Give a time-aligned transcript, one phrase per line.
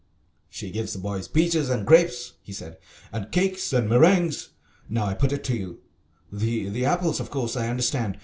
[0.49, 2.79] "She gives the boys peaches and grapes," he said,
[3.13, 4.49] "and cakes and meringues.
[4.89, 5.77] Now I put it to you
[6.31, 8.17] the apples of course I understand.